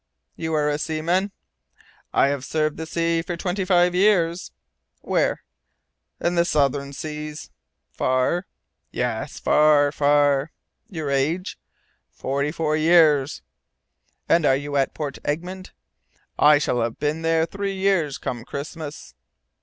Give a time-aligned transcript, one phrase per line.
[0.35, 1.31] "You are a seaman?"
[2.11, 4.51] "I have served the sea for twenty five years."
[5.01, 5.43] "Where?"
[6.19, 7.51] "In the Southern Seas."
[7.91, 8.47] "Far?"
[8.89, 10.49] "Yes, far, far."
[10.89, 11.59] "Your age?"
[12.09, 13.43] "Forty four years."
[14.27, 15.71] "And you are at Port Egmont?"
[16.39, 19.13] "I shall have been there three years, come Christmas."